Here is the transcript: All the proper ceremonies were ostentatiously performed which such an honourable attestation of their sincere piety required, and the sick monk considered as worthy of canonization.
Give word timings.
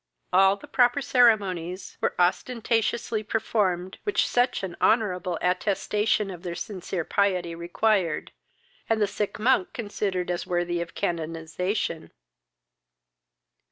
All 0.33 0.55
the 0.55 0.67
proper 0.67 0.99
ceremonies 0.99 1.99
were 2.01 2.15
ostentatiously 2.17 3.21
performed 3.21 3.99
which 4.03 4.27
such 4.27 4.63
an 4.63 4.75
honourable 4.81 5.37
attestation 5.43 6.31
of 6.31 6.41
their 6.41 6.55
sincere 6.55 7.03
piety 7.05 7.53
required, 7.53 8.31
and 8.89 8.99
the 8.99 9.05
sick 9.05 9.37
monk 9.37 9.73
considered 9.73 10.31
as 10.31 10.47
worthy 10.47 10.81
of 10.81 10.95
canonization. 10.95 12.09